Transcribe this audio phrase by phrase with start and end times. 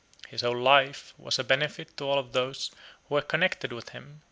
[0.29, 2.53] His whole life was a benefit to all who
[3.07, 4.19] were connected with him.